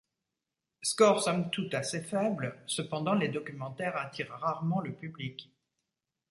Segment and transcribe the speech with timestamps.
[0.81, 5.53] Score somme toute assez faible, cependant les documentaires attirent rarement le public.